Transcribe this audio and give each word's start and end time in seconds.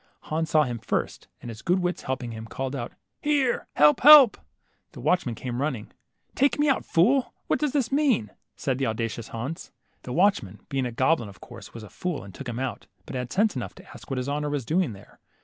Hans 0.21 0.49
saw 0.49 0.63
him 0.63 0.79
first, 0.79 1.27
and 1.43 1.49
his 1.51 1.61
good 1.61 1.77
wits 1.77 2.01
helping 2.01 2.31
him, 2.31 2.47
called 2.47 2.75
out, 2.75 2.93
Here! 3.21 3.67
help, 3.75 3.99
help!" 4.01 4.35
The 4.93 4.99
watchman 4.99 5.35
came 5.35 5.61
running.'' 5.61 5.91
Take 6.35 6.57
me 6.57 6.67
out, 6.67 6.83
fool; 6.87 7.35
what 7.45 7.59
does 7.59 7.71
this 7.73 7.91
mean?" 7.91 8.31
said 8.55 8.79
the 8.79 8.87
auda 8.87 9.09
cious 9.09 9.27
Hans. 9.27 9.71
The 10.01 10.11
watchman, 10.11 10.61
being 10.69 10.87
a 10.87 10.91
goblin, 10.91 11.29
of 11.29 11.39
course 11.39 11.75
was 11.75 11.83
a 11.83 11.89
fool 11.91 12.21
arid 12.21 12.33
took 12.33 12.49
him 12.49 12.57
out, 12.57 12.87
but 13.05 13.15
had 13.15 13.31
sense 13.31 13.55
enough 13.55 13.75
to 13.75 13.87
ask 13.91 14.09
what 14.09 14.17
his 14.17 14.27
honor 14.27 14.49
was 14.49 14.65
doing 14.65 14.93
there. 14.93 15.19